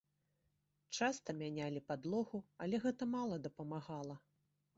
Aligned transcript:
Часта 0.99 1.29
мянялі 1.41 1.83
падлогу, 1.89 2.37
але 2.67 2.75
гэта 2.87 3.03
мала 3.15 3.35
дапамагала. 3.45 4.15